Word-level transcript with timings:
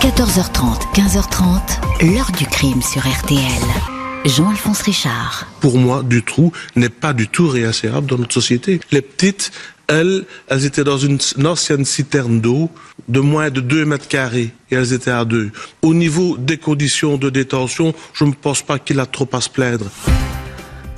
14h30, 0.00 0.94
15h30, 0.94 2.14
l'heure 2.14 2.32
du 2.32 2.46
crime 2.46 2.80
sur 2.80 3.02
RTL. 3.02 3.38
Jean-Alphonse 4.24 4.80
Richard. 4.80 5.46
Pour 5.60 5.76
moi, 5.76 6.02
Dutroux 6.02 6.52
n'est 6.74 6.88
pas 6.88 7.12
du 7.12 7.28
tout 7.28 7.48
réinsérable 7.48 8.06
dans 8.06 8.16
notre 8.16 8.32
société. 8.32 8.80
Les 8.92 9.02
petites, 9.02 9.52
elles, 9.88 10.24
elles 10.48 10.64
étaient 10.64 10.84
dans 10.84 10.96
une, 10.96 11.18
ancienne 11.44 11.84
citerne 11.84 12.40
d'eau 12.40 12.70
de 13.08 13.20
moins 13.20 13.50
de 13.50 13.60
2 13.60 13.84
mètres 13.84 14.08
carrés 14.08 14.54
et 14.70 14.74
elles 14.74 14.94
étaient 14.94 15.10
à 15.10 15.26
deux. 15.26 15.50
Au 15.82 15.92
niveau 15.92 16.38
des 16.38 16.56
conditions 16.56 17.18
de 17.18 17.28
détention, 17.28 17.92
je 18.14 18.24
ne 18.24 18.32
pense 18.32 18.62
pas 18.62 18.78
qu'il 18.78 19.00
a 19.00 19.06
trop 19.06 19.28
à 19.34 19.42
se 19.42 19.50
plaindre. 19.50 19.90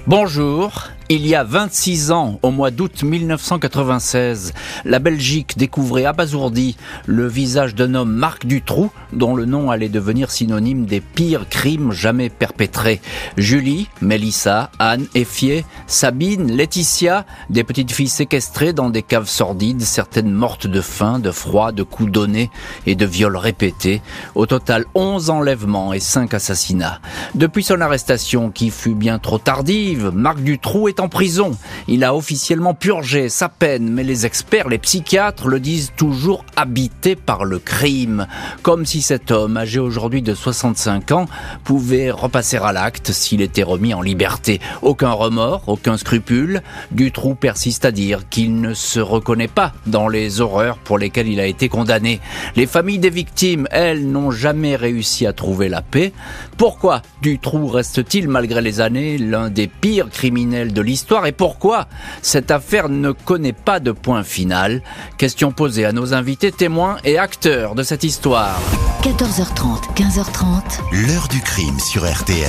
Bonjour, 0.06 0.90
il 1.08 1.26
y 1.26 1.34
a 1.34 1.44
26 1.44 2.12
ans, 2.12 2.38
au 2.42 2.50
mois 2.50 2.70
d'août 2.70 3.02
1996, 3.02 4.52
la 4.84 4.98
Belgique 4.98 5.56
découvrait 5.56 6.04
abasourdi 6.04 6.76
le 7.06 7.26
visage 7.26 7.74
d'un 7.74 7.94
homme 7.94 8.12
Marc 8.12 8.46
Dutroux, 8.46 8.90
dont 9.12 9.34
le 9.34 9.44
nom 9.44 9.70
allait 9.70 9.88
devenir 9.88 10.30
synonyme 10.30 10.86
des 10.86 11.00
pires 11.00 11.48
crimes 11.48 11.92
jamais 11.92 12.30
perpétrés. 12.30 13.00
Julie, 13.36 13.88
Mélissa, 14.00 14.70
Anne, 14.78 15.06
Effier, 15.14 15.64
Sabine, 15.86 16.50
Laetitia, 16.50 17.26
des 17.50 17.64
petites 17.64 17.92
filles 17.92 18.08
séquestrées 18.08 18.72
dans 18.72 18.90
des 18.90 19.02
caves 19.02 19.28
sordides, 19.28 19.82
certaines 19.82 20.30
mortes 20.30 20.66
de 20.66 20.80
faim, 20.80 21.18
de 21.18 21.30
froid, 21.30 21.72
de 21.72 21.82
coups 21.82 22.10
donnés 22.10 22.50
et 22.86 22.94
de 22.94 23.06
viols 23.06 23.36
répétés. 23.36 24.02
Au 24.34 24.46
total, 24.46 24.84
11 24.94 25.30
enlèvements 25.30 25.92
et 25.92 26.00
5 26.00 26.34
assassinats. 26.34 27.00
Depuis 27.34 27.64
son 27.64 27.80
arrestation, 27.80 28.50
qui 28.50 28.70
fut 28.70 28.94
bien 28.94 29.18
trop 29.18 29.38
tardive, 29.38 30.10
Marc 30.14 30.40
Dutroux 30.40 30.88
en 31.00 31.08
prison. 31.08 31.52
Il 31.88 32.04
a 32.04 32.14
officiellement 32.14 32.74
purgé 32.74 33.28
sa 33.28 33.48
peine, 33.48 33.90
mais 33.90 34.04
les 34.04 34.26
experts, 34.26 34.68
les 34.68 34.78
psychiatres 34.78 35.48
le 35.48 35.60
disent 35.60 35.92
toujours 35.96 36.44
habité 36.56 37.16
par 37.16 37.44
le 37.44 37.58
crime. 37.58 38.26
Comme 38.62 38.86
si 38.86 39.02
cet 39.02 39.30
homme, 39.30 39.56
âgé 39.56 39.78
aujourd'hui 39.78 40.22
de 40.22 40.34
65 40.34 41.12
ans, 41.12 41.26
pouvait 41.64 42.10
repasser 42.10 42.56
à 42.56 42.72
l'acte 42.72 43.12
s'il 43.12 43.40
était 43.40 43.62
remis 43.62 43.94
en 43.94 44.02
liberté. 44.02 44.60
Aucun 44.82 45.12
remords, 45.12 45.64
aucun 45.66 45.96
scrupule. 45.96 46.62
Dutroux 46.90 47.34
persiste 47.34 47.84
à 47.84 47.92
dire 47.92 48.28
qu'il 48.28 48.60
ne 48.60 48.74
se 48.74 49.00
reconnaît 49.00 49.48
pas 49.48 49.72
dans 49.86 50.08
les 50.08 50.40
horreurs 50.40 50.78
pour 50.78 50.98
lesquelles 50.98 51.28
il 51.28 51.40
a 51.40 51.46
été 51.46 51.68
condamné. 51.68 52.20
Les 52.56 52.66
familles 52.66 52.98
des 52.98 53.10
victimes, 53.10 53.66
elles, 53.70 54.10
n'ont 54.10 54.30
jamais 54.30 54.76
réussi 54.76 55.26
à 55.26 55.32
trouver 55.32 55.68
la 55.68 55.82
paix. 55.82 56.12
Pourquoi 56.56 57.02
Dutroux 57.22 57.68
reste-t-il, 57.68 58.28
malgré 58.28 58.60
les 58.60 58.80
années, 58.80 59.18
l'un 59.18 59.48
des 59.48 59.68
pires 59.68 60.10
criminels 60.10 60.72
de 60.72 60.81
l'histoire 60.82 61.02
l'histoire 61.02 61.26
et 61.26 61.32
pourquoi 61.32 61.88
cette 62.22 62.50
affaire 62.52 62.88
ne 62.88 63.10
connaît 63.10 63.52
pas 63.52 63.80
de 63.80 63.90
point 63.92 64.22
final 64.22 64.82
Question 65.18 65.50
posée 65.50 65.84
à 65.84 65.92
nos 65.92 66.14
invités 66.14 66.52
témoins 66.52 66.98
et 67.02 67.18
acteurs 67.18 67.74
de 67.74 67.82
cette 67.82 68.04
histoire. 68.04 68.60
14h30, 69.02 69.94
15h30. 69.96 71.06
L'heure 71.06 71.28
du 71.28 71.40
crime 71.40 71.80
sur 71.80 72.08
RTL. 72.08 72.46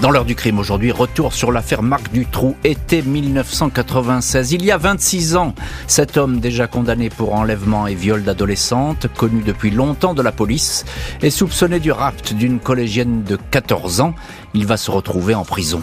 Dans 0.00 0.10
l'heure 0.10 0.26
du 0.26 0.34
crime 0.34 0.58
aujourd'hui, 0.58 0.92
retour 0.92 1.32
sur 1.32 1.50
l'affaire 1.50 1.82
Marc 1.82 2.12
Dutroux, 2.12 2.54
été 2.62 3.02
1996. 3.02 4.52
Il 4.52 4.64
y 4.64 4.70
a 4.70 4.76
26 4.76 5.36
ans, 5.36 5.54
cet 5.86 6.18
homme 6.18 6.38
déjà 6.38 6.66
condamné 6.66 7.08
pour 7.08 7.34
enlèvement 7.34 7.86
et 7.86 7.94
viol 7.94 8.22
d'adolescente, 8.22 9.06
connu 9.16 9.42
depuis 9.42 9.70
longtemps 9.70 10.14
de 10.14 10.22
la 10.22 10.32
police, 10.32 10.84
est 11.22 11.30
soupçonné 11.30 11.80
du 11.80 11.90
rapt 11.90 12.34
d'une 12.34 12.60
collégienne 12.60 13.24
de 13.24 13.36
14 13.50 14.02
ans. 14.02 14.14
Il 14.54 14.66
va 14.66 14.76
se 14.76 14.90
retrouver 14.90 15.34
en 15.34 15.44
prison. 15.44 15.82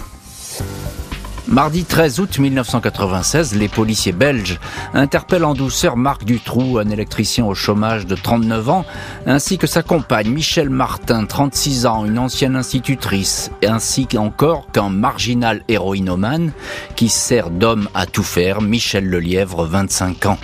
Mardi 1.50 1.84
13 1.84 2.22
août 2.22 2.40
1996, 2.40 3.56
les 3.56 3.68
policiers 3.68 4.14
belges 4.14 4.60
interpellent 4.94 5.44
en 5.44 5.54
douceur 5.54 5.98
Marc 5.98 6.24
Dutroux, 6.24 6.80
un 6.80 6.90
électricien 6.90 7.46
au 7.46 7.54
chômage 7.54 8.06
de 8.06 8.16
39 8.16 8.70
ans, 8.70 8.86
ainsi 9.26 9.58
que 9.58 9.68
sa 9.68 9.84
compagne 9.84 10.30
Michel 10.30 10.70
Martin, 10.70 11.26
36 11.26 11.86
ans, 11.86 12.06
une 12.06 12.18
ancienne 12.18 12.56
institutrice, 12.56 13.52
ainsi 13.68 14.08
qu'encore 14.08 14.72
qu'un 14.72 14.88
marginal 14.88 15.64
héroïnomane 15.68 16.54
qui 16.96 17.10
sert 17.10 17.50
d'homme 17.50 17.90
à 17.94 18.06
tout 18.06 18.24
faire, 18.24 18.62
Michel 18.62 19.10
Lelièvre, 19.10 19.66
25 19.66 20.26
ans. 20.28 20.38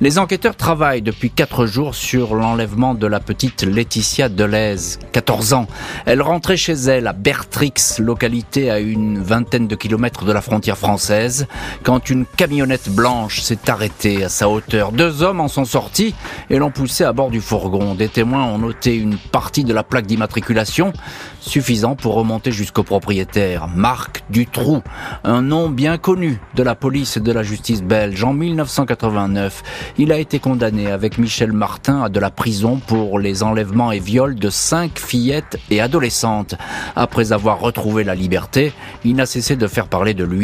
Les 0.00 0.18
enquêteurs 0.18 0.56
travaillent 0.56 1.02
depuis 1.02 1.30
4 1.30 1.66
jours 1.66 1.94
sur 1.94 2.34
l'enlèvement 2.34 2.94
de 2.94 3.06
la 3.06 3.20
petite 3.20 3.62
Laetitia 3.62 4.30
Deleuze, 4.30 4.98
14 5.12 5.52
ans. 5.52 5.66
Elle 6.06 6.22
rentrait 6.22 6.56
chez 6.56 6.72
elle 6.72 7.06
à 7.06 7.12
Bertrix, 7.12 7.74
localité 7.98 8.70
à 8.70 8.78
une 8.78 9.22
vingtaine 9.22 9.68
de 9.68 9.76
kilomètres 9.76 10.24
de 10.24 10.32
la 10.32 10.45
frontière 10.46 10.78
française 10.78 11.48
quand 11.82 12.08
une 12.08 12.24
camionnette 12.24 12.88
blanche 12.88 13.40
s'est 13.40 13.68
arrêtée 13.68 14.22
à 14.22 14.28
sa 14.28 14.48
hauteur. 14.48 14.92
Deux 14.92 15.24
hommes 15.24 15.40
en 15.40 15.48
sont 15.48 15.64
sortis 15.64 16.14
et 16.50 16.58
l'ont 16.58 16.70
poussé 16.70 17.02
à 17.02 17.12
bord 17.12 17.30
du 17.30 17.40
fourgon. 17.40 17.96
Des 17.96 18.08
témoins 18.08 18.44
ont 18.44 18.58
noté 18.58 18.94
une 18.94 19.16
partie 19.16 19.64
de 19.64 19.74
la 19.74 19.82
plaque 19.82 20.06
d'immatriculation 20.06 20.92
suffisant 21.40 21.96
pour 21.96 22.14
remonter 22.14 22.52
jusqu'au 22.52 22.82
propriétaire, 22.82 23.68
Marc 23.68 24.24
Dutroux, 24.30 24.82
un 25.24 25.42
nom 25.42 25.68
bien 25.68 25.98
connu 25.98 26.40
de 26.54 26.62
la 26.62 26.74
police 26.74 27.16
et 27.16 27.20
de 27.20 27.32
la 27.32 27.42
justice 27.42 27.82
belge. 27.82 28.22
En 28.22 28.32
1989, 28.32 29.62
il 29.98 30.12
a 30.12 30.18
été 30.18 30.38
condamné 30.38 30.90
avec 30.90 31.18
Michel 31.18 31.52
Martin 31.52 32.02
à 32.02 32.08
de 32.08 32.20
la 32.20 32.30
prison 32.30 32.80
pour 32.84 33.18
les 33.18 33.42
enlèvements 33.42 33.92
et 33.92 33.98
viols 33.98 34.36
de 34.36 34.50
cinq 34.50 34.98
fillettes 34.98 35.58
et 35.70 35.80
adolescentes. 35.80 36.54
Après 36.94 37.32
avoir 37.32 37.60
retrouvé 37.60 38.04
la 38.04 38.14
liberté, 38.14 38.72
il 39.04 39.16
n'a 39.16 39.26
cessé 39.26 39.56
de 39.56 39.66
faire 39.66 39.88
parler 39.88 40.14
de 40.14 40.24
lui 40.24 40.35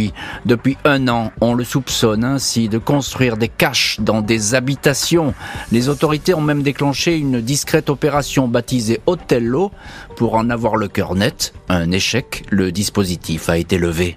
depuis 0.47 0.77
un 0.85 1.09
an, 1.09 1.33
on 1.41 1.55
le 1.55 1.65
soupçonne 1.65 2.25
ainsi 2.25 2.69
de 2.69 2.79
construire 2.79 3.37
des 3.37 3.49
caches 3.49 3.99
dans 4.01 4.21
des 4.21 4.55
habitations. 4.55 5.35
Les 5.71 5.89
autorités 5.89 6.35
ont 6.35 6.41
même 6.41 6.63
déclenché 6.63 7.17
une 7.17 7.41
discrète 7.41 7.91
opération 7.91 8.49
baptisée 8.49 9.01
Othello 9.07 9.71
pour 10.17 10.35
en 10.35 10.51
avoir 10.51 10.77
le 10.77 10.89
cœur 10.89 11.15
net. 11.15 11.53
Un 11.69 11.91
échec, 11.91 12.45
le 12.51 12.73
dispositif 12.73 13.49
a 13.49 13.59
été 13.59 13.79
levé. 13.79 14.17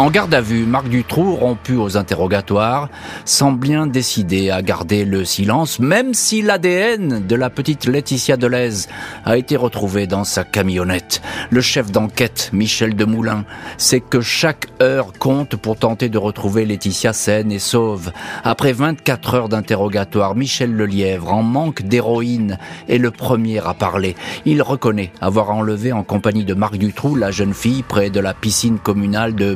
En 0.00 0.08
garde 0.08 0.32
à 0.32 0.40
vue, 0.40 0.64
Marc 0.64 0.88
Dutroux, 0.88 1.34
rompu 1.34 1.76
aux 1.76 1.98
interrogatoires, 1.98 2.88
semble 3.26 3.60
bien 3.60 3.86
décidé 3.86 4.48
à 4.48 4.62
garder 4.62 5.04
le 5.04 5.26
silence, 5.26 5.78
même 5.78 6.14
si 6.14 6.40
l'ADN 6.40 7.26
de 7.26 7.36
la 7.36 7.50
petite 7.50 7.84
Laetitia 7.84 8.38
Deleuze 8.38 8.88
a 9.26 9.36
été 9.36 9.56
retrouvé 9.56 10.06
dans 10.06 10.24
sa 10.24 10.42
camionnette. 10.42 11.20
Le 11.50 11.60
chef 11.60 11.92
d'enquête, 11.92 12.48
Michel 12.54 12.96
Demoulin, 12.96 13.44
sait 13.76 14.00
que 14.00 14.22
chaque 14.22 14.68
heure 14.80 15.12
compte 15.12 15.56
pour 15.56 15.76
tenter 15.76 16.08
de 16.08 16.16
retrouver 16.16 16.64
Laetitia 16.64 17.12
saine 17.12 17.52
et 17.52 17.58
sauve. 17.58 18.10
Après 18.42 18.72
24 18.72 19.34
heures 19.34 19.48
d'interrogatoire, 19.50 20.34
Michel 20.34 20.74
Lelièvre, 20.74 21.30
en 21.30 21.42
manque 21.42 21.82
d'héroïne, 21.82 22.56
est 22.88 22.96
le 22.96 23.10
premier 23.10 23.58
à 23.58 23.74
parler. 23.74 24.16
Il 24.46 24.62
reconnaît 24.62 25.12
avoir 25.20 25.50
enlevé 25.50 25.92
en 25.92 26.04
compagnie 26.04 26.46
de 26.46 26.54
Marc 26.54 26.78
Dutroux 26.78 27.16
la 27.16 27.30
jeune 27.30 27.52
fille 27.52 27.82
près 27.82 28.08
de 28.08 28.20
la 28.20 28.32
piscine 28.32 28.78
communale 28.78 29.34
de 29.34 29.54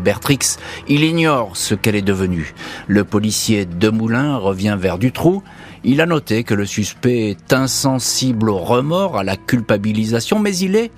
Il 0.89 1.05
ignore 1.05 1.57
ce 1.57 1.75
qu'elle 1.75 1.97
est 1.97 2.03
devenue. 2.03 2.55
Le 2.87 3.05
policier 3.05 3.65
Demoulin 3.67 4.37
revient 4.37 4.77
vers 4.79 4.99
Dutroux. 4.99 5.43
Il 5.85 6.01
a 6.01 6.07
noté 6.07 6.45
que 6.45 6.55
le 6.55 6.67
suspect 6.67 7.31
est 7.31 7.53
insensible 7.53 8.51
au 8.51 8.59
remords, 8.59 9.19
à 9.19 9.25
la 9.25 9.37
culpabilisation, 9.37 10.39
mais 10.39 10.57
il 10.57 10.77
est 10.77 10.91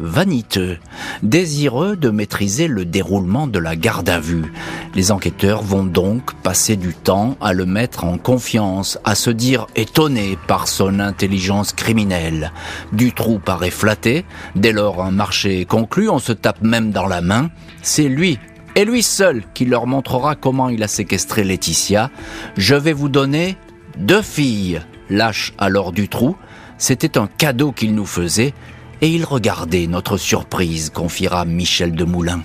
vaniteux, 0.00 0.78
désireux 1.22 1.96
de 1.96 2.10
maîtriser 2.10 2.66
le 2.66 2.84
déroulement 2.84 3.46
de 3.46 3.58
la 3.58 3.76
garde 3.76 4.08
à 4.08 4.18
vue. 4.18 4.52
Les 4.94 5.12
enquêteurs 5.12 5.62
vont 5.62 5.84
donc 5.84 6.34
passer 6.42 6.76
du 6.76 6.94
temps 6.94 7.36
à 7.40 7.52
le 7.52 7.66
mettre 7.66 8.04
en 8.04 8.18
confiance, 8.18 8.98
à 9.04 9.14
se 9.14 9.30
dire 9.30 9.66
étonné 9.76 10.36
par 10.46 10.68
son 10.68 11.00
intelligence 11.00 11.72
criminelle. 11.72 12.52
Dutroux 12.92 13.38
paraît 13.38 13.70
flatté, 13.70 14.24
dès 14.56 14.72
lors 14.72 15.02
un 15.02 15.10
marché 15.10 15.60
est 15.60 15.64
conclu, 15.64 16.08
on 16.08 16.18
se 16.18 16.32
tape 16.32 16.62
même 16.62 16.90
dans 16.90 17.06
la 17.06 17.20
main. 17.20 17.50
C'est 17.82 18.08
lui 18.08 18.38
et 18.74 18.84
lui 18.84 19.02
seul 19.02 19.42
qui 19.54 19.64
leur 19.64 19.86
montrera 19.86 20.34
comment 20.34 20.68
il 20.68 20.82
a 20.82 20.88
séquestré 20.88 21.44
Laetitia. 21.44 22.10
Je 22.56 22.74
vais 22.74 22.92
vous 22.92 23.08
donner 23.08 23.56
deux 23.98 24.22
filles, 24.22 24.80
lâche 25.10 25.52
alors 25.58 25.92
du 25.92 26.08
trou. 26.08 26.36
C'était 26.78 27.18
un 27.18 27.26
cadeau 27.26 27.72
qu'il 27.72 27.94
nous 27.94 28.06
faisait, 28.06 28.52
et 29.00 29.08
il 29.08 29.24
regardait 29.24 29.86
notre 29.86 30.16
surprise, 30.16 30.90
confiera 30.90 31.44
Michel 31.44 31.92
de 31.92 32.04
Moulin. 32.04 32.40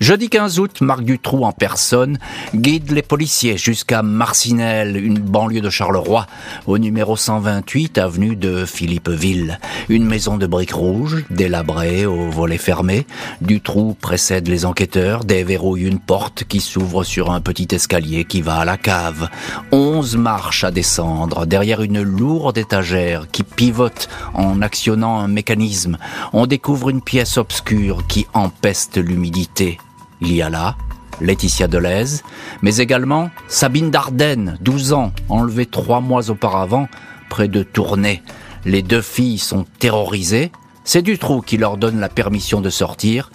Jeudi 0.00 0.28
15 0.28 0.58
août, 0.58 0.80
Marc 0.80 1.04
Dutroux 1.04 1.44
en 1.44 1.52
personne 1.52 2.18
guide 2.52 2.90
les 2.90 3.00
policiers 3.00 3.56
jusqu'à 3.56 4.02
Marcinelle, 4.02 4.96
une 4.96 5.20
banlieue 5.20 5.60
de 5.60 5.70
Charleroi, 5.70 6.26
au 6.66 6.78
numéro 6.78 7.16
128 7.16 7.98
avenue 7.98 8.34
de 8.34 8.64
Philippeville. 8.64 9.60
Une 9.88 10.04
maison 10.04 10.36
de 10.36 10.48
briques 10.48 10.74
rouges, 10.74 11.24
délabrée 11.30 12.06
au 12.06 12.28
volet 12.28 12.58
fermé. 12.58 13.06
Dutroux 13.40 13.96
précède 13.98 14.48
les 14.48 14.64
enquêteurs, 14.64 15.24
déverrouille 15.24 15.84
une 15.84 16.00
porte 16.00 16.42
qui 16.42 16.60
s'ouvre 16.60 17.04
sur 17.04 17.30
un 17.30 17.40
petit 17.40 17.68
escalier 17.70 18.24
qui 18.24 18.42
va 18.42 18.56
à 18.56 18.64
la 18.64 18.76
cave. 18.76 19.28
Onze 19.70 20.16
marches 20.16 20.64
à 20.64 20.72
descendre, 20.72 21.46
derrière 21.46 21.82
une 21.82 22.02
lourde 22.02 22.58
étagère 22.58 23.28
qui 23.30 23.44
pivote 23.44 24.08
en 24.34 24.60
actionnant 24.60 25.20
un 25.20 25.28
mécanisme. 25.28 25.98
On 26.32 26.46
découvre 26.46 26.90
une 26.90 27.00
pièce 27.00 27.38
obscure 27.38 28.04
qui 28.08 28.26
empeste 28.34 28.96
l'humidité. 28.96 29.78
Il 30.24 30.32
y 30.32 30.40
a 30.40 30.48
là 30.48 30.76
Laetitia 31.20 31.68
Deleuze, 31.68 32.22
mais 32.62 32.78
également 32.78 33.30
Sabine 33.46 33.90
Dardenne, 33.90 34.56
12 34.62 34.94
ans, 34.94 35.12
enlevée 35.28 35.66
trois 35.66 36.00
mois 36.00 36.30
auparavant 36.30 36.88
près 37.28 37.46
de 37.46 37.62
Tournai. 37.62 38.22
Les 38.64 38.80
deux 38.80 39.02
filles 39.02 39.38
sont 39.38 39.66
terrorisées. 39.78 40.50
C'est 40.82 41.02
Dutroux 41.02 41.42
qui 41.42 41.58
leur 41.58 41.76
donne 41.76 42.00
la 42.00 42.08
permission 42.08 42.62
de 42.62 42.70
sortir. 42.70 43.30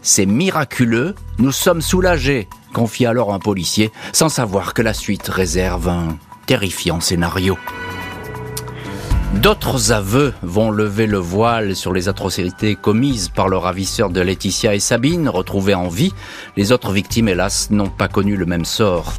C'est 0.00 0.24
miraculeux, 0.24 1.14
nous 1.38 1.52
sommes 1.52 1.82
soulagés, 1.82 2.48
confie 2.72 3.04
alors 3.04 3.34
un 3.34 3.38
policier, 3.38 3.92
sans 4.12 4.30
savoir 4.30 4.72
que 4.72 4.80
la 4.80 4.94
suite 4.94 5.28
réserve 5.28 5.88
un 5.88 6.16
terrifiant 6.46 7.00
scénario. 7.00 7.58
D'autres 9.34 9.92
aveux 9.92 10.34
vont 10.42 10.72
lever 10.72 11.06
le 11.06 11.18
voile 11.18 11.76
sur 11.76 11.92
les 11.92 12.08
atrocités 12.08 12.74
commises 12.74 13.28
par 13.28 13.48
le 13.48 13.56
ravisseur 13.56 14.10
de 14.10 14.20
Laetitia 14.20 14.74
et 14.74 14.80
Sabine, 14.80 15.28
retrouvés 15.28 15.74
en 15.74 15.88
vie. 15.88 16.12
Les 16.56 16.72
autres 16.72 16.90
victimes, 16.90 17.28
hélas, 17.28 17.70
n'ont 17.70 17.88
pas 17.88 18.08
connu 18.08 18.36
le 18.36 18.44
même 18.44 18.64
sort. 18.64 19.14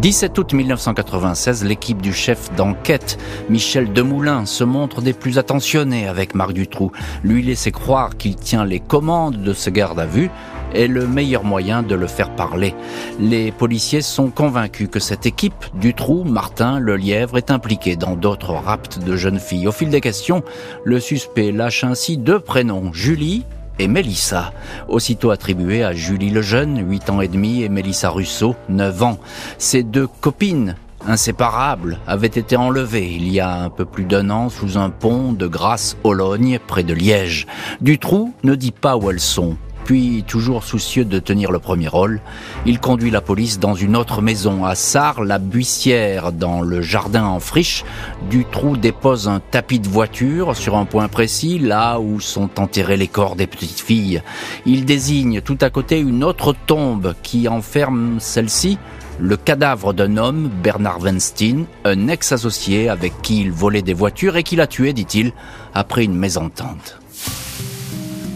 17 0.00 0.38
août 0.38 0.52
1996, 0.54 1.64
l'équipe 1.64 2.00
du 2.00 2.12
chef 2.12 2.54
d'enquête, 2.56 3.18
Michel 3.50 3.92
Demoulin, 3.92 4.46
se 4.46 4.64
montre 4.64 5.02
des 5.02 5.12
plus 5.12 5.38
attentionnés 5.38 6.08
avec 6.08 6.34
Marc 6.34 6.54
Dutroux, 6.54 6.90
lui 7.22 7.42
laisser 7.42 7.70
croire 7.70 8.16
qu'il 8.16 8.36
tient 8.36 8.64
les 8.64 8.80
commandes 8.80 9.42
de 9.42 9.52
ce 9.52 9.70
garde 9.70 10.00
à 10.00 10.06
vue 10.06 10.30
est 10.74 10.86
le 10.86 11.06
meilleur 11.06 11.44
moyen 11.44 11.82
de 11.82 11.94
le 11.94 12.06
faire 12.06 12.34
parler. 12.34 12.74
Les 13.20 13.52
policiers 13.52 14.00
sont 14.00 14.30
convaincus 14.30 14.88
que 14.90 15.00
cette 15.00 15.26
équipe, 15.26 15.66
Dutroux, 15.74 16.24
Martin, 16.24 16.78
Le 16.78 16.96
Lièvre, 16.96 17.36
est 17.36 17.50
impliquée 17.50 17.96
dans 17.96 18.16
d'autres 18.16 18.54
rapts 18.54 18.98
de 18.98 19.16
jeunes 19.16 19.40
filles. 19.40 19.68
Au 19.68 19.72
fil 19.72 19.90
des 19.90 20.00
questions, 20.00 20.42
le 20.84 21.00
suspect 21.00 21.52
lâche 21.52 21.84
ainsi 21.84 22.16
deux 22.16 22.40
prénoms, 22.40 22.92
Julie 22.92 23.44
et 23.78 23.88
Mélissa, 23.88 24.52
aussitôt 24.88 25.30
attribués 25.30 25.84
à 25.84 25.92
Julie 25.92 26.30
Lejeune, 26.30 26.88
8 26.88 27.10
ans 27.10 27.20
et 27.20 27.28
demi, 27.28 27.62
et 27.62 27.68
Mélissa 27.68 28.10
Russo, 28.10 28.54
9 28.68 29.02
ans. 29.02 29.18
Ces 29.58 29.82
deux 29.82 30.06
copines 30.06 30.76
inséparables, 31.06 31.98
avaient 32.06 32.26
été 32.26 32.56
enlevées 32.56 33.10
il 33.10 33.28
y 33.28 33.40
a 33.40 33.52
un 33.52 33.70
peu 33.70 33.84
plus 33.84 34.04
d'un 34.04 34.30
an 34.30 34.48
sous 34.48 34.78
un 34.78 34.90
pont 34.90 35.32
de 35.32 35.46
Grasse-Ologne 35.46 36.58
près 36.66 36.84
de 36.84 36.94
Liège. 36.94 37.46
Dutroux 37.80 38.32
ne 38.44 38.54
dit 38.54 38.72
pas 38.72 38.96
où 38.96 39.10
elles 39.10 39.20
sont. 39.20 39.56
Puis, 39.84 40.24
toujours 40.26 40.64
soucieux 40.64 41.04
de 41.04 41.18
tenir 41.18 41.50
le 41.50 41.58
premier 41.58 41.88
rôle, 41.88 42.20
il 42.66 42.78
conduit 42.78 43.10
la 43.10 43.20
police 43.20 43.58
dans 43.58 43.74
une 43.74 43.96
autre 43.96 44.22
maison, 44.22 44.64
à 44.64 44.74
Sarre-la-Buissière, 44.74 46.32
dans 46.32 46.60
le 46.60 46.82
jardin 46.82 47.24
en 47.24 47.40
friche. 47.40 47.84
Dutroux 48.30 48.76
dépose 48.76 49.28
un 49.28 49.40
tapis 49.40 49.80
de 49.80 49.88
voiture 49.88 50.56
sur 50.56 50.76
un 50.76 50.84
point 50.84 51.08
précis, 51.08 51.58
là 51.58 51.98
où 51.98 52.20
sont 52.20 52.60
enterrés 52.60 52.96
les 52.96 53.08
corps 53.08 53.36
des 53.36 53.46
petites 53.46 53.80
filles. 53.80 54.22
Il 54.66 54.84
désigne 54.84 55.40
tout 55.40 55.58
à 55.60 55.70
côté 55.70 55.98
une 55.98 56.24
autre 56.24 56.54
tombe 56.66 57.14
qui 57.22 57.48
enferme 57.48 58.20
celle-ci 58.20 58.78
le 59.18 59.36
cadavre 59.36 59.92
d'un 59.92 60.16
homme, 60.16 60.50
Bernard 60.62 61.00
Weinstein, 61.00 61.66
un 61.84 62.08
ex-associé 62.08 62.88
avec 62.88 63.12
qui 63.22 63.40
il 63.40 63.52
volait 63.52 63.82
des 63.82 63.94
voitures 63.94 64.36
et 64.36 64.42
qui 64.42 64.56
l'a 64.56 64.66
tué, 64.66 64.92
dit-il, 64.92 65.32
après 65.74 66.04
une 66.04 66.16
mésentente. 66.16 67.01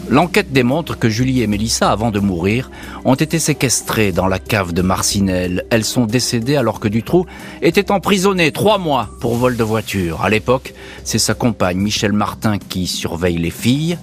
L'enquête 0.09 0.53
démontre 0.53 0.97
que 0.97 1.09
Julie 1.09 1.41
et 1.41 1.47
Mélissa, 1.47 1.91
avant 1.91 2.11
de 2.11 2.21
mourir, 2.21 2.71
ont 3.03 3.15
été 3.15 3.39
séquestrées 3.39 4.13
dans 4.13 4.27
la 4.27 4.39
cave 4.39 4.71
de 4.71 4.81
Marcinelle. 4.81 5.65
Elles 5.69 5.83
sont 5.83 6.05
décédées 6.05 6.55
alors 6.55 6.79
que 6.79 6.87
Dutroux 6.87 7.25
était 7.61 7.91
emprisonné 7.91 8.53
trois 8.53 8.77
mois 8.77 9.09
pour 9.19 9.35
vol 9.35 9.57
de 9.57 9.63
voiture. 9.65 10.21
À 10.21 10.29
l'époque, 10.29 10.73
c'est 11.03 11.19
sa 11.19 11.33
compagne 11.33 11.79
Michel 11.79 12.13
Martin 12.13 12.57
qui 12.57 12.87
surveille 12.87 13.37
les 13.37 13.51
filles. 13.51 13.97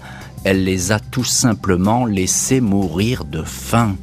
Elle 0.44 0.64
les 0.64 0.92
a 0.92 1.00
tout 1.00 1.24
simplement 1.24 2.04
laissées 2.04 2.60
mourir 2.60 3.24
de 3.24 3.42
faim. 3.42 3.96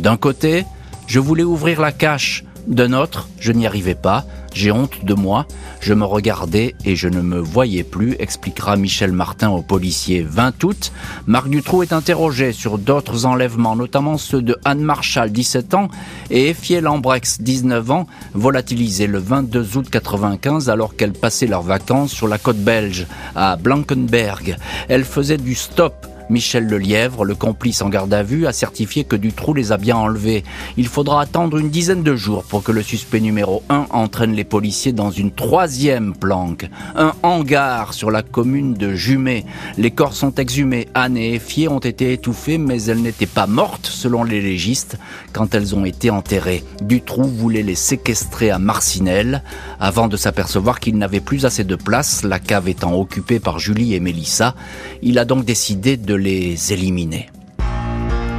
D'un 0.00 0.16
côté, 0.16 0.64
je 1.06 1.20
voulais 1.20 1.44
ouvrir 1.44 1.80
la 1.80 1.92
cache. 1.92 2.44
D'un 2.66 2.92
autre, 2.94 3.28
je 3.38 3.52
n'y 3.52 3.66
arrivais 3.66 3.94
pas. 3.94 4.24
J'ai 4.54 4.70
honte 4.70 5.04
de 5.04 5.14
moi, 5.14 5.46
je 5.80 5.94
me 5.94 6.04
regardais 6.04 6.76
et 6.84 6.94
je 6.94 7.08
ne 7.08 7.20
me 7.20 7.38
voyais 7.38 7.82
plus, 7.82 8.14
expliquera 8.20 8.76
Michel 8.76 9.10
Martin 9.10 9.50
au 9.50 9.62
policier. 9.62 10.22
20 10.22 10.62
août, 10.62 10.92
Marc 11.26 11.48
Dutroux 11.48 11.82
est 11.82 11.92
interrogé 11.92 12.52
sur 12.52 12.78
d'autres 12.78 13.26
enlèvements, 13.26 13.74
notamment 13.74 14.16
ceux 14.16 14.42
de 14.42 14.56
Anne 14.64 14.80
Marshall, 14.80 15.32
17 15.32 15.74
ans, 15.74 15.88
et 16.30 16.50
Effiel 16.50 16.84
Lambrex, 16.84 17.40
19 17.40 17.90
ans, 17.90 18.06
volatilisés 18.32 19.08
le 19.08 19.18
22 19.18 19.76
août 19.76 19.90
95 19.90 20.70
alors 20.70 20.94
qu'elles 20.94 21.12
passaient 21.12 21.48
leurs 21.48 21.62
vacances 21.62 22.12
sur 22.12 22.28
la 22.28 22.38
côte 22.38 22.58
belge, 22.58 23.06
à 23.34 23.56
Blankenberg. 23.56 24.56
Elles 24.88 25.04
faisaient 25.04 25.36
du 25.36 25.56
stop 25.56 26.06
Michel 26.30 26.66
Lelièvre, 26.66 27.24
le 27.24 27.34
complice 27.34 27.82
en 27.82 27.88
garde 27.88 28.12
à 28.14 28.22
vue, 28.22 28.46
a 28.46 28.52
certifié 28.52 29.04
que 29.04 29.16
Dutroux 29.16 29.54
les 29.54 29.72
a 29.72 29.76
bien 29.76 29.96
enlevés. 29.96 30.44
Il 30.76 30.88
faudra 30.88 31.20
attendre 31.20 31.58
une 31.58 31.70
dizaine 31.70 32.02
de 32.02 32.16
jours 32.16 32.44
pour 32.44 32.62
que 32.62 32.72
le 32.72 32.82
suspect 32.82 33.20
numéro 33.20 33.62
1 33.68 33.86
entraîne 33.90 34.32
les 34.32 34.44
policiers 34.44 34.92
dans 34.92 35.10
une 35.10 35.32
troisième 35.32 36.14
planque, 36.14 36.68
un 36.96 37.12
hangar 37.22 37.92
sur 37.92 38.10
la 38.10 38.22
commune 38.22 38.74
de 38.74 38.94
Jumet. 38.94 39.44
Les 39.76 39.90
corps 39.90 40.14
sont 40.14 40.34
exhumés. 40.34 40.88
Anne 40.94 41.16
et 41.16 41.34
Effier 41.34 41.68
ont 41.68 41.78
été 41.78 42.12
étouffées, 42.12 42.58
mais 42.58 42.82
elles 42.84 43.02
n'étaient 43.02 43.26
pas 43.26 43.46
mortes, 43.46 43.86
selon 43.86 44.24
les 44.24 44.40
légistes, 44.40 44.98
quand 45.32 45.54
elles 45.54 45.74
ont 45.74 45.84
été 45.84 46.10
enterrées. 46.10 46.64
Dutroux 46.80 47.24
voulait 47.24 47.62
les 47.62 47.74
séquestrer 47.74 48.50
à 48.50 48.58
Marcinelle, 48.58 49.42
avant 49.78 50.08
de 50.08 50.16
s'apercevoir 50.16 50.80
qu'il 50.80 50.96
n'avait 50.96 51.20
plus 51.20 51.44
assez 51.44 51.64
de 51.64 51.76
place, 51.76 52.22
la 52.24 52.38
cave 52.38 52.68
étant 52.68 52.94
occupée 52.94 53.40
par 53.40 53.58
Julie 53.58 53.94
et 53.94 54.00
Mélissa. 54.00 54.54
Il 55.02 55.18
a 55.18 55.24
donc 55.24 55.44
décidé 55.44 55.96
de 55.96 56.13
les 56.16 56.72
éliminer. 56.72 57.33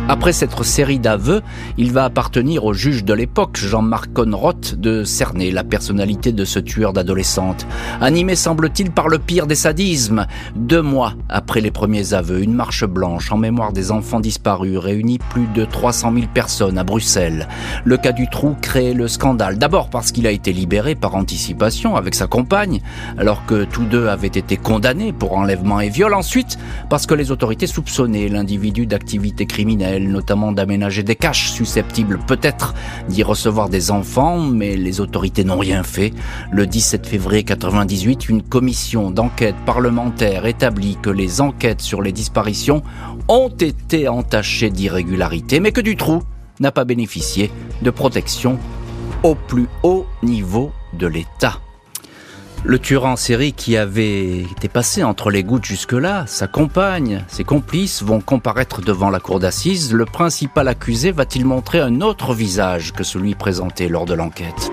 Après 0.08 0.34
cette 0.34 0.62
série 0.64 1.00
d'aveux, 1.00 1.42
il 1.80 1.92
va 1.92 2.04
appartenir 2.04 2.64
au 2.66 2.74
juge 2.74 3.04
de 3.04 3.14
l'époque, 3.14 3.58
Jean-Marc 3.58 4.14
Conroth, 4.14 4.76
de 4.76 5.04
cerner 5.04 5.50
la 5.50 5.64
personnalité 5.64 6.32
de 6.32 6.46
ce 6.46 6.60
tueur 6.60 6.94
d'adolescentes. 6.94 7.66
Animé, 8.02 8.36
semble-t-il, 8.36 8.92
par 8.92 9.08
le 9.08 9.18
pire 9.18 9.48
des 9.48 9.56
sadismes. 9.56 10.28
Deux 10.56 10.84
mois 10.84 11.14
après 11.28 11.60
les 11.60 11.72
premiers 11.72 12.14
aveux, 12.14 12.44
une 12.44 12.54
marche 12.54 12.86
blanche 12.86 13.32
en 13.32 13.38
mémoire 13.38 13.74
des 13.74 13.92
enfants 13.92 14.20
disparus 14.20 14.78
réunit 14.78 15.18
plus 15.18 15.48
de 15.56 15.66
300 15.66 16.14
000 16.14 16.26
personnes 16.32 16.78
à 16.78 16.84
Bruxelles. 16.84 17.48
Le 17.84 17.98
cas 17.98 18.12
du 18.12 18.30
trou 18.30 18.56
crée 18.62 18.94
le 18.94 19.08
scandale. 19.08 19.58
D'abord 19.58 19.90
parce 19.90 20.12
qu'il 20.12 20.28
a 20.28 20.32
été 20.32 20.54
libéré 20.54 20.94
par 20.94 21.16
anticipation 21.16 21.96
avec 21.96 22.14
sa 22.14 22.28
compagne, 22.28 22.82
alors 23.18 23.44
que 23.48 23.64
tous 23.64 23.86
deux 23.86 24.08
avaient 24.08 24.28
été 24.28 24.56
condamnés 24.56 25.14
pour 25.14 25.34
enlèvement 25.34 25.80
et 25.80 25.90
viol. 25.90 26.14
Ensuite, 26.14 26.60
parce 26.92 27.08
que 27.08 27.16
les 27.16 27.32
autorités 27.32 27.66
soupçonnaient 27.66 28.30
l'individu 28.30 28.86
d'activité 28.86 29.48
criminelle 29.48 29.95
notamment 30.00 30.52
d'aménager 30.52 31.04
des 31.04 31.16
caches 31.16 31.52
susceptibles 31.52 32.20
peut-être 32.28 32.74
d'y 33.10 33.24
recevoir 33.24 33.70
des 33.70 33.92
enfants, 33.92 34.40
mais 34.40 34.76
les 34.76 35.02
autorités 35.02 35.44
n'ont 35.44 35.58
rien 35.58 35.84
fait. 35.84 36.14
Le 36.52 36.68
17 36.68 37.08
février 37.08 37.44
98, 37.44 38.30
une 38.30 38.42
commission 38.42 39.12
d'enquête 39.12 39.56
parlementaire 39.66 40.46
établit 40.46 40.98
que 41.02 41.10
les 41.10 41.42
enquêtes 41.42 41.82
sur 41.82 42.02
les 42.02 42.12
disparitions 42.12 42.84
ont 43.28 43.50
été 43.50 44.08
entachées 44.08 44.70
d'irrégularités, 44.70 45.60
mais 45.60 45.72
que 45.72 45.82
Dutroux 45.82 46.22
n'a 46.60 46.72
pas 46.72 46.86
bénéficié 46.86 47.52
de 47.82 47.90
protection 47.90 48.58
au 49.24 49.36
plus 49.36 49.68
haut 49.84 50.06
niveau 50.24 50.72
de 50.94 51.08
l'État. 51.08 51.65
Le 52.68 52.80
tueur 52.80 53.06
en 53.06 53.16
série 53.16 53.54
qui 53.54 53.78
avait 53.78 54.40
été 54.40 54.68
passé 54.68 55.04
entre 55.04 55.30
les 55.30 55.44
gouttes 55.44 55.66
jusque-là, 55.66 56.24
sa 56.26 56.48
compagne, 56.48 57.24
ses 57.28 57.44
complices 57.44 58.02
vont 58.02 58.22
comparaître 58.22 58.82
devant 58.82 59.12
la 59.12 59.20
cour 59.20 59.40
d'assises. 59.40 59.94
Le 59.94 60.06
principal 60.06 60.68
accusé 60.68 61.12
va-t-il 61.12 61.46
montrer 61.46 61.80
un 61.80 62.02
autre 62.02 62.34
visage 62.34 62.92
que 62.92 63.04
celui 63.04 63.36
présenté 63.36 63.88
lors 63.88 64.06
de 64.06 64.16
l'enquête? 64.16 64.72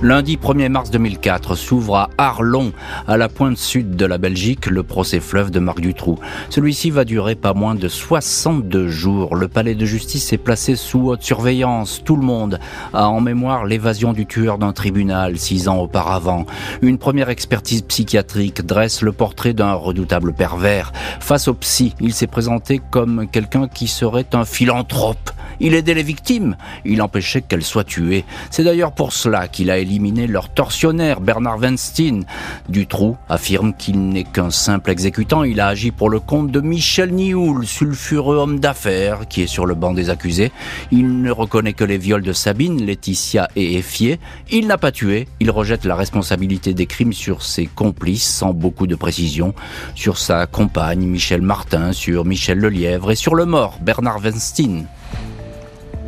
Lundi 0.00 0.36
1er 0.36 0.68
mars 0.68 0.92
2004 0.92 1.56
s'ouvre 1.56 1.96
à 1.96 2.10
Arlon, 2.18 2.72
à 3.08 3.16
la 3.16 3.28
pointe 3.28 3.58
sud 3.58 3.96
de 3.96 4.06
la 4.06 4.16
Belgique, 4.16 4.66
le 4.66 4.84
procès 4.84 5.18
fleuve 5.18 5.50
de 5.50 5.58
Marc 5.58 5.80
Dutroux. 5.80 6.20
Celui-ci 6.50 6.90
va 6.90 7.04
durer 7.04 7.34
pas 7.34 7.52
moins 7.52 7.74
de 7.74 7.88
62 7.88 8.86
jours. 8.86 9.34
Le 9.34 9.48
palais 9.48 9.74
de 9.74 9.84
justice 9.84 10.32
est 10.32 10.38
placé 10.38 10.76
sous 10.76 11.08
haute 11.08 11.24
surveillance. 11.24 12.00
Tout 12.04 12.14
le 12.14 12.22
monde 12.22 12.60
a 12.94 13.08
en 13.08 13.20
mémoire 13.20 13.64
l'évasion 13.64 14.12
du 14.12 14.24
tueur 14.24 14.58
d'un 14.58 14.72
tribunal 14.72 15.36
six 15.36 15.66
ans 15.66 15.78
auparavant. 15.78 16.46
Une 16.80 16.98
première 16.98 17.28
expertise 17.28 17.82
psychiatrique 17.82 18.64
dresse 18.64 19.02
le 19.02 19.10
portrait 19.10 19.52
d'un 19.52 19.72
redoutable 19.72 20.32
pervers. 20.32 20.92
Face 21.18 21.48
au 21.48 21.54
psy, 21.54 21.96
il 22.00 22.14
s'est 22.14 22.28
présenté 22.28 22.80
comme 22.92 23.26
quelqu'un 23.26 23.66
qui 23.66 23.88
serait 23.88 24.28
un 24.32 24.44
philanthrope 24.44 25.32
il 25.60 25.74
aidait 25.74 25.94
les 25.94 26.02
victimes, 26.02 26.56
il 26.84 27.02
empêchait 27.02 27.42
qu'elles 27.42 27.64
soient 27.64 27.84
tuées. 27.84 28.24
C'est 28.50 28.64
d'ailleurs 28.64 28.92
pour 28.92 29.12
cela 29.12 29.48
qu'il 29.48 29.70
a 29.70 29.78
éliminé 29.78 30.26
leur 30.26 30.48
tortionnaire, 30.48 31.20
Bernard 31.20 31.58
Weinstein. 31.58 32.24
Dutroux 32.68 33.16
affirme 33.28 33.74
qu'il 33.74 34.08
n'est 34.08 34.24
qu'un 34.24 34.50
simple 34.50 34.90
exécutant, 34.90 35.44
il 35.44 35.60
a 35.60 35.68
agi 35.68 35.90
pour 35.90 36.10
le 36.10 36.20
compte 36.20 36.50
de 36.50 36.60
Michel 36.60 37.12
Nioul, 37.12 37.66
sulfureux 37.66 38.36
homme 38.36 38.60
d'affaires, 38.60 39.28
qui 39.28 39.42
est 39.42 39.46
sur 39.46 39.66
le 39.66 39.74
banc 39.74 39.92
des 39.92 40.10
accusés. 40.10 40.52
Il 40.90 41.22
ne 41.22 41.30
reconnaît 41.30 41.72
que 41.72 41.84
les 41.84 41.98
viols 41.98 42.22
de 42.22 42.32
Sabine, 42.32 42.84
Laetitia 42.84 43.48
et 43.56 43.76
Effier. 43.76 44.18
Il 44.50 44.66
n'a 44.66 44.78
pas 44.78 44.92
tué, 44.92 45.28
il 45.40 45.50
rejette 45.50 45.84
la 45.84 45.96
responsabilité 45.96 46.74
des 46.74 46.86
crimes 46.86 47.12
sur 47.12 47.42
ses 47.42 47.66
complices, 47.66 48.28
sans 48.28 48.52
beaucoup 48.52 48.86
de 48.86 48.94
précision, 48.94 49.54
sur 49.94 50.18
sa 50.18 50.46
compagne, 50.46 51.06
Michel 51.06 51.42
Martin, 51.42 51.92
sur 51.92 52.24
Michel 52.24 52.58
Lelièvre 52.58 53.10
et 53.10 53.16
sur 53.16 53.34
le 53.34 53.44
mort, 53.44 53.78
Bernard 53.80 54.20
Weinstein. 54.22 54.86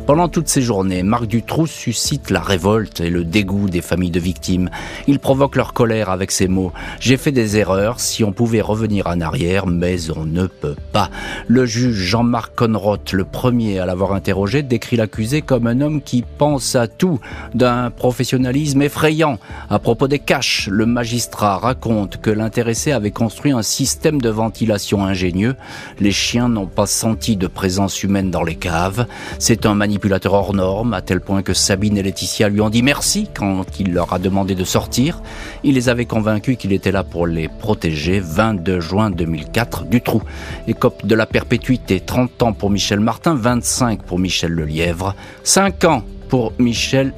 Pendant 0.07 0.27
toutes 0.27 0.47
ces 0.47 0.61
journées, 0.61 1.03
Marc 1.03 1.27
Dutroux 1.27 1.67
suscite 1.67 2.31
la 2.31 2.41
révolte 2.41 3.01
et 3.01 3.09
le 3.09 3.23
dégoût 3.23 3.69
des 3.69 3.81
familles 3.81 4.11
de 4.11 4.19
victimes. 4.19 4.69
Il 5.07 5.19
provoque 5.19 5.55
leur 5.55 5.73
colère 5.73 6.09
avec 6.09 6.31
ces 6.31 6.47
mots. 6.47 6.73
J'ai 6.99 7.17
fait 7.17 7.31
des 7.31 7.57
erreurs, 7.57 7.99
si 7.99 8.23
on 8.23 8.31
pouvait 8.31 8.61
revenir 8.61 9.07
en 9.07 9.21
arrière, 9.21 9.67
mais 9.67 10.09
on 10.09 10.25
ne 10.25 10.47
peut 10.47 10.75
pas. 10.91 11.09
Le 11.47 11.65
juge 11.65 11.95
Jean-Marc 11.95 12.55
Conroth, 12.55 13.13
le 13.13 13.23
premier 13.23 13.79
à 13.79 13.85
l'avoir 13.85 14.13
interrogé, 14.13 14.63
décrit 14.63 14.97
l'accusé 14.97 15.43
comme 15.43 15.67
un 15.67 15.79
homme 15.81 16.01
qui 16.01 16.23
pense 16.37 16.75
à 16.75 16.87
tout, 16.87 17.19
d'un 17.53 17.91
professionnalisme 17.91 18.81
effrayant. 18.81 19.37
À 19.69 19.79
propos 19.79 20.07
des 20.07 20.19
caches, 20.19 20.67
le 20.69 20.87
magistrat 20.87 21.57
raconte 21.57 22.17
que 22.17 22.31
l'intéressé 22.31 22.91
avait 22.91 23.11
construit 23.11 23.51
un 23.51 23.61
système 23.61 24.19
de 24.19 24.29
ventilation 24.29 25.05
ingénieux. 25.05 25.55
Les 25.99 26.11
chiens 26.11 26.49
n'ont 26.49 26.67
pas 26.67 26.87
senti 26.87 27.37
de 27.37 27.47
présence 27.47 28.03
humaine 28.03 28.31
dans 28.31 28.43
les 28.43 28.55
caves. 28.55 29.05
C'est 29.39 29.65
un 29.65 29.75
manipulateur 29.91 30.33
hors 30.33 30.53
norme, 30.53 30.93
à 30.93 31.01
tel 31.01 31.19
point 31.19 31.41
que 31.43 31.53
Sabine 31.53 31.97
et 31.97 32.03
Laetitia 32.03 32.47
lui 32.47 32.61
ont 32.61 32.69
dit 32.69 32.81
merci 32.81 33.27
quand 33.37 33.65
il 33.77 33.91
leur 33.91 34.13
a 34.13 34.19
demandé 34.19 34.55
de 34.55 34.63
sortir. 34.63 35.21
Il 35.65 35.75
les 35.75 35.89
avait 35.89 36.05
convaincus 36.05 36.55
qu'il 36.57 36.71
était 36.71 36.93
là 36.93 37.03
pour 37.03 37.27
les 37.27 37.49
protéger. 37.49 38.21
22 38.21 38.79
juin 38.79 39.09
2004, 39.09 39.83
du 39.83 39.99
trou. 39.99 40.21
Écope 40.69 41.05
de 41.05 41.13
la 41.13 41.25
perpétuité, 41.25 41.99
30 41.99 42.41
ans 42.41 42.53
pour 42.53 42.69
Michel 42.69 43.01
Martin, 43.01 43.35
25 43.35 44.03
pour 44.03 44.17
Michel 44.17 44.53
Lelièvre, 44.53 45.13
5 45.43 45.83
ans 45.83 46.03
pour 46.29 46.53
Michel 46.57 47.11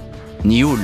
Nioul. 0.44 0.80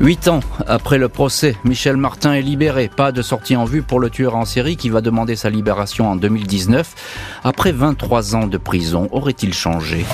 Huit 0.00 0.28
ans 0.28 0.40
après 0.66 0.96
le 0.96 1.10
procès, 1.10 1.56
Michel 1.62 1.98
Martin 1.98 2.32
est 2.32 2.40
libéré. 2.40 2.88
Pas 2.88 3.12
de 3.12 3.20
sortie 3.20 3.54
en 3.54 3.66
vue 3.66 3.82
pour 3.82 4.00
le 4.00 4.08
tueur 4.08 4.34
en 4.34 4.46
série 4.46 4.78
qui 4.78 4.88
va 4.88 5.02
demander 5.02 5.36
sa 5.36 5.50
libération 5.50 6.10
en 6.10 6.16
2019. 6.16 7.40
Après 7.44 7.72
23 7.72 8.34
ans 8.34 8.46
de 8.46 8.56
prison, 8.56 9.08
aurait-il 9.12 9.52
changé? 9.52 10.06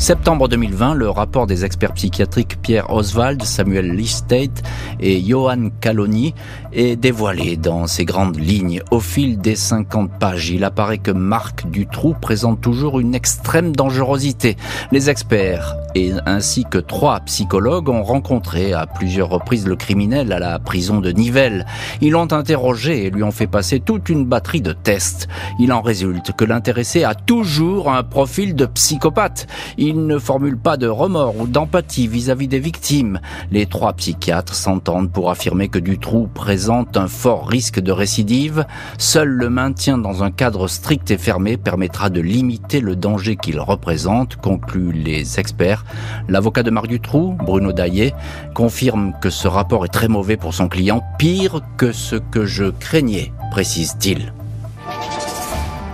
Septembre 0.00 0.48
2020, 0.48 0.94
le 0.94 1.10
rapport 1.10 1.46
des 1.46 1.66
experts 1.66 1.92
psychiatriques 1.92 2.56
Pierre 2.62 2.90
Oswald, 2.90 3.42
Samuel 3.42 3.92
Listate 3.92 4.62
et 4.98 5.20
Johan 5.20 5.68
Caloni 5.82 6.34
est 6.72 6.96
dévoilé 6.96 7.58
dans 7.58 7.86
ses 7.86 8.06
grandes 8.06 8.38
lignes. 8.38 8.80
Au 8.90 9.00
fil 9.00 9.38
des 9.38 9.56
50 9.56 10.10
pages, 10.18 10.48
il 10.48 10.64
apparaît 10.64 10.96
que 10.96 11.10
Marc 11.10 11.68
Dutroux 11.70 12.14
présente 12.18 12.62
toujours 12.62 12.98
une 12.98 13.14
extrême 13.14 13.76
dangerosité. 13.76 14.56
Les 14.90 15.10
experts 15.10 15.76
et 15.94 16.12
ainsi 16.24 16.64
que 16.64 16.78
trois 16.78 17.20
psychologues 17.20 17.90
ont 17.90 18.02
rencontré 18.02 18.72
à 18.72 18.86
plusieurs 18.86 19.28
reprises 19.28 19.66
le 19.66 19.76
criminel 19.76 20.32
à 20.32 20.38
la 20.38 20.58
prison 20.58 21.00
de 21.00 21.10
Nivelles. 21.10 21.66
Ils 22.00 22.12
l'ont 22.12 22.32
interrogé 22.32 23.04
et 23.04 23.10
lui 23.10 23.22
ont 23.22 23.32
fait 23.32 23.46
passer 23.46 23.80
toute 23.80 24.08
une 24.08 24.24
batterie 24.24 24.62
de 24.62 24.72
tests. 24.72 25.28
Il 25.58 25.74
en 25.74 25.82
résulte 25.82 26.32
que 26.32 26.46
l'intéressé 26.46 27.04
a 27.04 27.14
toujours 27.14 27.92
un 27.92 28.02
profil 28.02 28.54
de 28.54 28.64
psychopathe. 28.64 29.46
Ne 29.94 30.18
formule 30.18 30.56
pas 30.56 30.76
de 30.76 30.86
remords 30.86 31.38
ou 31.38 31.46
d'empathie 31.46 32.06
vis-à-vis 32.06 32.48
des 32.48 32.58
victimes. 32.58 33.20
Les 33.50 33.66
trois 33.66 33.92
psychiatres 33.94 34.54
s'entendent 34.54 35.12
pour 35.12 35.30
affirmer 35.30 35.68
que 35.68 35.78
Dutroux 35.78 36.28
présente 36.32 36.96
un 36.96 37.08
fort 37.08 37.48
risque 37.48 37.80
de 37.80 37.92
récidive. 37.92 38.66
Seul 38.98 39.28
le 39.28 39.50
maintien 39.50 39.98
dans 39.98 40.22
un 40.22 40.30
cadre 40.30 40.68
strict 40.68 41.10
et 41.10 41.18
fermé 41.18 41.56
permettra 41.56 42.10
de 42.10 42.20
limiter 42.20 42.80
le 42.80 42.96
danger 42.96 43.36
qu'il 43.36 43.60
représente, 43.60 44.36
concluent 44.36 44.92
les 44.92 45.38
experts. 45.38 45.84
L'avocat 46.28 46.62
de 46.62 46.70
Marc 46.70 46.88
Dutroux, 46.88 47.36
Bruno 47.44 47.72
Daillé, 47.72 48.14
confirme 48.54 49.12
que 49.20 49.30
ce 49.30 49.48
rapport 49.48 49.84
est 49.84 49.88
très 49.88 50.08
mauvais 50.08 50.36
pour 50.36 50.54
son 50.54 50.68
client, 50.68 51.02
pire 51.18 51.60
que 51.76 51.92
ce 51.92 52.16
que 52.16 52.46
je 52.46 52.66
craignais, 52.70 53.32
précise-t-il. 53.50 54.32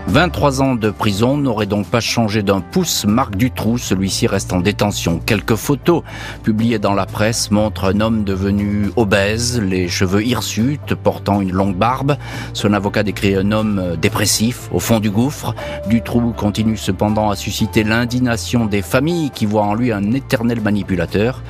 23 0.08 0.62
ans 0.62 0.75
de 0.76 0.90
prison 0.90 1.36
n'auraient 1.36 1.66
donc 1.66 1.86
pas 1.86 2.00
changé 2.00 2.42
d'un 2.42 2.60
pouce 2.60 3.04
Marc 3.04 3.36
Dutroux. 3.36 3.76
Celui-ci 3.76 4.26
reste 4.28 4.52
en 4.52 4.60
détention. 4.60 5.18
Quelques 5.18 5.56
photos 5.56 6.02
publiées 6.44 6.78
dans 6.78 6.94
la 6.94 7.06
presse 7.06 7.50
montrent 7.50 7.86
un 7.86 8.00
homme 8.00 8.22
devenu 8.22 8.90
obèse, 8.96 9.60
les 9.60 9.88
cheveux 9.88 10.25
hirsutes, 10.25 10.94
portant 10.94 11.40
une 11.40 11.52
longue 11.52 11.76
barbe. 11.76 12.16
Son 12.52 12.72
avocat 12.72 13.02
décrit 13.02 13.34
un 13.34 13.50
homme 13.50 13.96
dépressif, 14.00 14.68
au 14.72 14.78
fond 14.78 15.00
du 15.00 15.10
gouffre. 15.10 15.54
Dutroux 15.88 16.32
continue 16.36 16.76
cependant 16.76 17.28
à 17.30 17.36
susciter 17.36 17.82
l'indignation 17.82 18.64
des 18.64 18.82
familles 18.82 19.30
qui 19.30 19.44
voient 19.44 19.64
en 19.64 19.75
lui 19.75 19.92
un 19.92 20.12
éternel 20.12 20.60
manipulateur. 20.60 21.42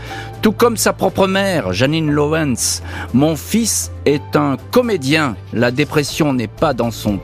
Tout 0.42 0.52
comme 0.52 0.76
sa 0.76 0.92
propre 0.92 1.26
mère, 1.26 1.72
Janine 1.72 2.10
Lowens. 2.10 2.82
Mon 3.12 3.36
fils 3.36 3.90
est 4.04 4.36
un 4.36 4.56
comédien. 4.70 5.36
La 5.52 5.70
dépression 5.70 6.32
n'est 6.32 6.46
pas 6.46 6.72
dans 6.72 6.90
son 6.90 7.18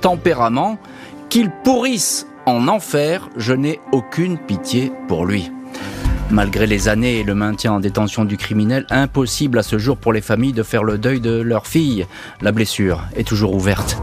tempérament. 0.00 0.69
Qu'il 1.28 1.50
pourrisse 1.50 2.26
en 2.46 2.68
enfer, 2.68 3.28
je 3.36 3.52
n'ai 3.52 3.80
aucune 3.92 4.38
pitié 4.38 4.92
pour 5.08 5.24
lui. 5.24 5.50
Malgré 6.30 6.66
les 6.66 6.88
années 6.88 7.18
et 7.18 7.24
le 7.24 7.34
maintien 7.34 7.72
en 7.72 7.80
détention 7.80 8.24
du 8.24 8.36
criminel, 8.36 8.86
impossible 8.90 9.58
à 9.58 9.62
ce 9.62 9.78
jour 9.78 9.96
pour 9.96 10.12
les 10.12 10.20
familles 10.20 10.52
de 10.52 10.62
faire 10.62 10.84
le 10.84 10.96
deuil 10.96 11.20
de 11.20 11.40
leur 11.40 11.66
fille. 11.66 12.06
La 12.40 12.52
blessure 12.52 13.02
est 13.16 13.26
toujours 13.26 13.54
ouverte. 13.54 14.00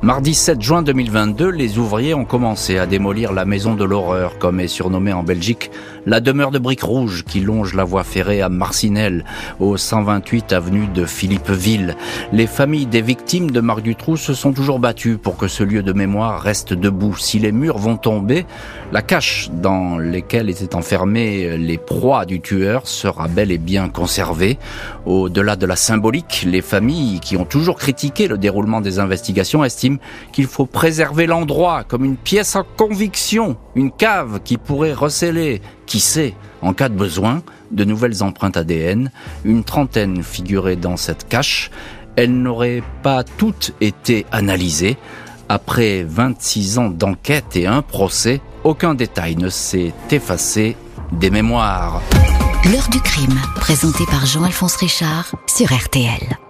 Mardi 0.00 0.32
7 0.32 0.62
juin 0.62 0.82
2022, 0.82 1.48
les 1.48 1.76
ouvriers 1.76 2.14
ont 2.14 2.24
commencé 2.24 2.78
à 2.78 2.86
démolir 2.86 3.32
la 3.32 3.44
maison 3.44 3.74
de 3.74 3.82
l'horreur, 3.82 4.38
comme 4.38 4.60
est 4.60 4.68
surnommée 4.68 5.12
en 5.12 5.24
Belgique 5.24 5.72
la 6.08 6.20
demeure 6.20 6.50
de 6.50 6.58
briques 6.58 6.82
rouges 6.82 7.22
qui 7.22 7.40
longe 7.40 7.74
la 7.74 7.84
voie 7.84 8.02
ferrée 8.02 8.40
à 8.40 8.48
Marcinelle, 8.48 9.26
au 9.60 9.76
128 9.76 10.54
avenue 10.54 10.86
de 10.86 11.04
Philippeville. 11.04 11.96
Les 12.32 12.46
familles 12.46 12.86
des 12.86 13.02
victimes 13.02 13.50
de 13.50 13.60
Marc 13.60 13.82
Dutroux 13.82 14.16
se 14.16 14.32
sont 14.32 14.52
toujours 14.52 14.78
battues 14.78 15.18
pour 15.18 15.36
que 15.36 15.48
ce 15.48 15.62
lieu 15.62 15.82
de 15.82 15.92
mémoire 15.92 16.40
reste 16.40 16.72
debout. 16.72 17.16
Si 17.18 17.38
les 17.38 17.52
murs 17.52 17.76
vont 17.76 17.98
tomber, 17.98 18.46
la 18.90 19.02
cache 19.02 19.50
dans 19.52 19.98
lesquelles 19.98 20.48
étaient 20.48 20.74
enfermés 20.74 21.58
les 21.58 21.76
proies 21.76 22.24
du 22.24 22.40
tueur 22.40 22.86
sera 22.86 23.28
bel 23.28 23.52
et 23.52 23.58
bien 23.58 23.90
conservée. 23.90 24.58
Au-delà 25.04 25.56
de 25.56 25.66
la 25.66 25.76
symbolique, 25.76 26.46
les 26.46 26.62
familles 26.62 27.20
qui 27.20 27.36
ont 27.36 27.44
toujours 27.44 27.76
critiqué 27.76 28.28
le 28.28 28.38
déroulement 28.38 28.80
des 28.80 28.98
investigations 28.98 29.62
estiment 29.62 29.87
qu'il 30.32 30.46
faut 30.46 30.66
préserver 30.66 31.26
l'endroit 31.26 31.84
comme 31.84 32.04
une 32.04 32.16
pièce 32.16 32.56
en 32.56 32.64
conviction, 32.76 33.56
une 33.74 33.90
cave 33.90 34.40
qui 34.44 34.58
pourrait 34.58 34.92
receler 34.92 35.62
qui 35.86 36.00
sait, 36.00 36.34
en 36.62 36.74
cas 36.74 36.88
de 36.88 36.94
besoin, 36.94 37.42
de 37.70 37.84
nouvelles 37.84 38.22
empreintes 38.22 38.56
ADN, 38.56 39.10
une 39.44 39.64
trentaine 39.64 40.22
figuraient 40.22 40.76
dans 40.76 40.96
cette 40.96 41.28
cache. 41.28 41.70
Elles 42.16 42.34
n'auraient 42.34 42.82
pas 43.02 43.24
toutes 43.24 43.72
été 43.80 44.26
analysées. 44.32 44.96
Après 45.48 46.04
26 46.06 46.78
ans 46.78 46.90
d'enquête 46.90 47.56
et 47.56 47.66
un 47.66 47.80
procès, 47.80 48.40
aucun 48.64 48.94
détail 48.94 49.36
ne 49.36 49.48
s'est 49.48 49.94
effacé 50.10 50.76
des 51.12 51.30
mémoires. 51.30 52.02
L'heure 52.70 52.88
du 52.90 53.00
crime, 53.00 53.38
présenté 53.54 54.04
par 54.06 54.26
Jean-Alphonse 54.26 54.76
Richard 54.76 55.32
sur 55.46 55.72
RTL. 55.72 56.47